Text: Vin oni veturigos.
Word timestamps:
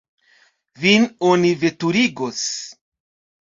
Vin 0.85 1.05
oni 1.33 1.51
veturigos. 1.65 2.41